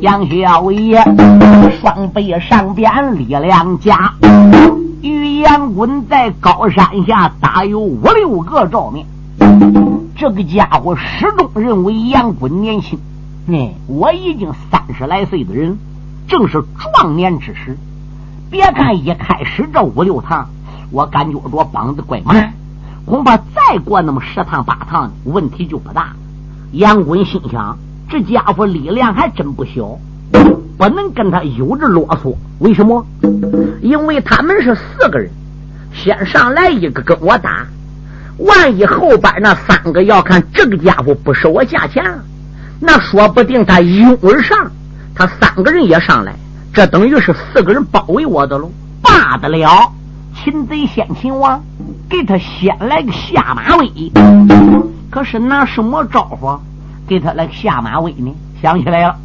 [0.00, 1.02] 杨小爷
[1.80, 4.14] 双背上边力量加，
[5.02, 9.06] 与杨棍在高山下打有五六个照面。
[10.16, 12.98] 这个家伙始终认为杨棍年轻，
[13.50, 15.78] 哎，我已经三十来岁的人，
[16.28, 17.76] 正是壮年之时。
[18.50, 20.48] 别看一开始这五六趟，
[20.90, 22.54] 我感觉着膀子怪慢。
[23.06, 26.14] 恐怕再过那么十趟八趟，问题就不大。
[26.72, 27.76] 杨棍心想：
[28.08, 29.98] 这家伙力量还真不小，
[30.78, 32.34] 不能跟他有着啰嗦。
[32.60, 33.04] 为什么？
[33.82, 35.30] 因为他们是四个人，
[35.92, 37.66] 先上来一个跟我打，
[38.38, 42.02] 万一后边那三个要看这个家伙不收我价钱，
[42.80, 44.70] 那说不定他一拥而上，
[45.14, 46.34] 他三个人也上来，
[46.72, 48.70] 这等于是四个人包围我的喽，
[49.02, 49.92] 罢得了。
[50.34, 51.62] 擒贼先擒王，
[52.14, 53.90] 给他先来个下马威。
[55.10, 56.56] 可是拿什么招呼
[57.08, 58.32] 给他来个下马威呢？
[58.62, 59.16] 想起来了，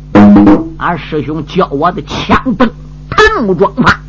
[0.78, 2.68] 俺师兄教我的枪灯
[3.08, 4.00] 弹木桩法。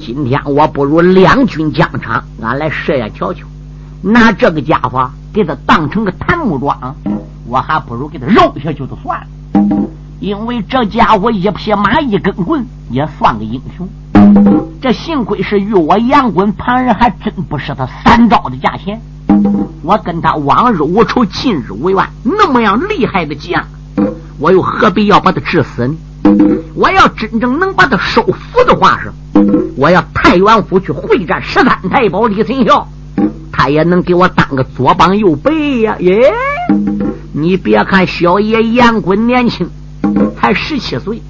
[0.00, 3.44] 今天我不如两军疆场，俺来试下瞧瞧。
[4.02, 6.94] 拿这个家伙给他当成个弹木桩，
[7.44, 9.26] 我还不如给他揉下去就算了。
[10.20, 13.88] 因为这家伙一匹马一根棍，也算个英雄。
[14.80, 19.00] 这幸亏是与我杨棍，旁人还真不是他三招的价钱。
[19.82, 23.64] 我跟他往日无仇，近日无怨，那么样厉害的将，
[24.38, 25.94] 我又何必要把他治死呢？
[26.74, 29.12] 我要真正能把他收服的话是，
[29.76, 32.86] 我要太原府去会战十三太保李存孝，
[33.52, 35.96] 他也能给我当个左膀右臂呀！
[36.00, 36.32] 耶！
[37.32, 39.68] 你别看小爷杨棍年轻，
[40.38, 41.22] 才十七岁。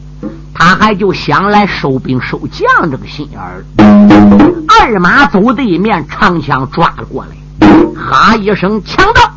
[0.61, 3.65] 他还就想来收兵收将这个心眼儿。
[4.69, 9.35] 二马走对面，长枪抓了过来，哈一声抢到，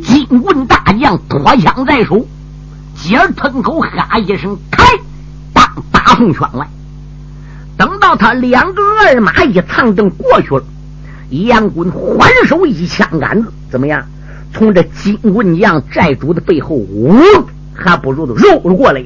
[0.00, 2.24] 金棍大将脱枪在手，
[2.94, 4.84] 接儿吞口哈一声开，
[5.52, 6.64] 当打从圈外。
[7.76, 10.62] 等到他两个二马一藏正过去了，
[11.30, 14.00] 杨棍还手一枪杆子，怎么样？
[14.52, 17.20] 从这金棍将寨主的背后，呜，
[17.78, 19.02] 还不如都肉了过来。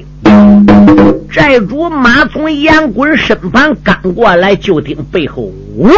[1.31, 5.89] 寨主马从烟滚身旁赶过来，就听背后呜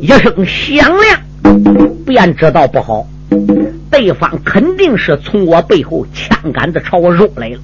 [0.00, 1.20] 一声响亮，
[2.04, 3.06] 便知道不好，
[3.90, 7.58] 对方肯定是从我背后枪杆子朝我肉来了。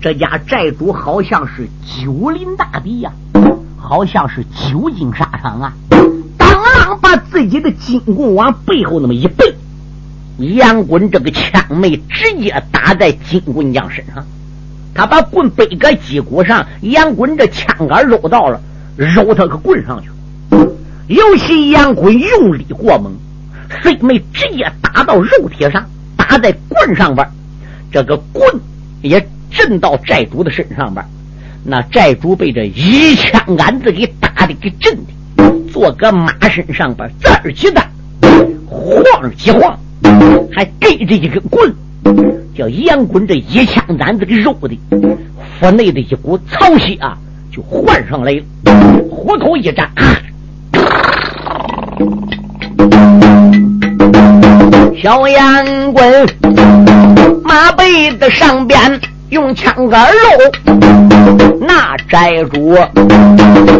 [0.00, 3.12] 这家寨主好像是九林大敌呀，
[3.76, 5.72] 好像是久经沙场啊，
[6.36, 9.54] 当啷把自己的金棍往背后那么一背，
[10.38, 14.24] 杨棍这个枪没直接打在金棍将身上。
[14.94, 18.60] 他把棍背搁脊骨上，杨棍这枪杆揉到了，
[18.96, 20.08] 揉他个棍上去。
[21.08, 23.12] 尤其杨棍用力过猛，
[23.82, 25.84] 虽没直接打到肉体上，
[26.16, 27.28] 打在棍上边，
[27.92, 28.48] 这个棍
[29.02, 31.04] 也震到寨主的身上边。
[31.62, 37.82] 那寨主被这一枪杆子给打的给震的，坐个马身上边，这儿几的，
[38.66, 39.78] 晃几晃，
[40.52, 41.74] 还给着一根棍。
[42.56, 44.78] 叫杨棍这一枪杆子给肉的，
[45.58, 47.16] 腹内的一股潮气啊，
[47.50, 48.42] 就换上来了。
[49.10, 49.90] 虎口一站，
[55.02, 56.26] 小杨棍
[57.42, 58.78] 马背的上边。
[59.30, 62.76] 用枪杆肉，那寨主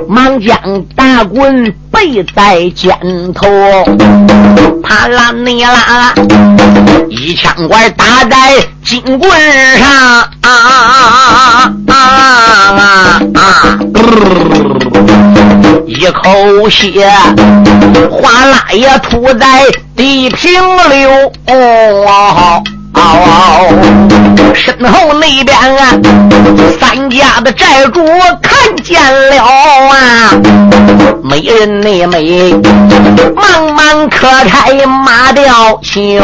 [0.08, 2.92] 忙将大棍背在肩
[3.32, 3.46] 头，
[4.82, 6.12] 啪啦你啦，
[7.08, 9.30] 一枪管打在金棍
[9.78, 9.88] 上，
[10.40, 13.78] 啊啊啊啊！
[15.86, 17.08] 一口血
[18.10, 19.64] 哗啦也吐在
[19.96, 20.52] 地平
[20.88, 21.32] 流。
[21.46, 22.62] 哦，
[24.54, 25.92] 身后那边啊，
[26.80, 28.04] 三家的寨主
[28.40, 29.00] 看见
[29.30, 29.94] 了啊，
[31.22, 32.52] 美人妹妹
[33.34, 36.20] 茫茫可开马吊袖。